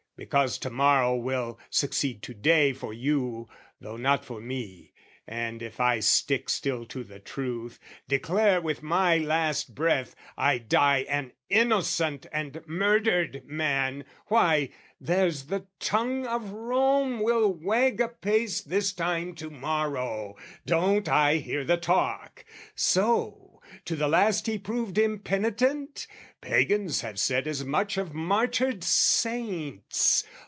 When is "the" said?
7.03-7.19, 15.45-15.65, 21.65-21.77, 23.95-24.07